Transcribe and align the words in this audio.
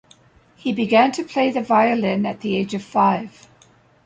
He 0.55 0.73
began 0.73 1.11
to 1.11 1.23
play 1.23 1.51
the 1.51 1.61
violin 1.61 2.25
at 2.25 2.39
the 2.41 2.57
age 2.57 2.73
of 2.73 2.81
five. 2.83 3.47